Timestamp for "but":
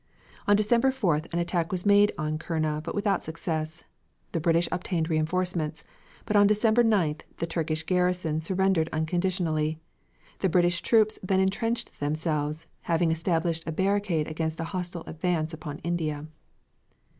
2.83-2.95, 6.25-6.35